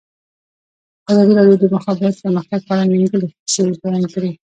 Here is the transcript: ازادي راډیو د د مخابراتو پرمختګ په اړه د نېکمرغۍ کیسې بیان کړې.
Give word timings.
ازادي 1.11 1.33
راډیو 1.37 1.57
د 1.59 1.63
د 1.69 1.73
مخابراتو 1.75 2.21
پرمختګ 2.25 2.59
په 2.67 2.71
اړه 2.75 2.85
د 2.89 2.91
نېکمرغۍ 3.01 3.29
کیسې 3.45 3.61
بیان 3.81 4.03
کړې. 4.13 4.31